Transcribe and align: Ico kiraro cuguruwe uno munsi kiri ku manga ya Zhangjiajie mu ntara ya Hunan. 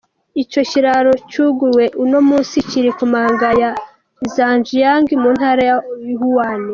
Ico 0.41 0.59
kiraro 0.69 1.11
cuguruwe 1.31 1.85
uno 2.03 2.19
munsi 2.27 2.55
kiri 2.69 2.91
ku 2.97 3.05
manga 3.13 3.49
ya 3.61 3.71
Zhangjiajie 4.33 5.15
mu 5.21 5.29
ntara 5.35 5.61
ya 5.69 5.77
Hunan. 6.19 6.61